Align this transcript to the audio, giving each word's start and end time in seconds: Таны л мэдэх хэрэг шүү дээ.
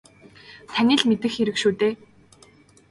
Таны 0.73 0.93
л 0.99 1.03
мэдэх 1.09 1.33
хэрэг 1.35 1.55
шүү 1.61 1.73
дээ. 1.79 1.93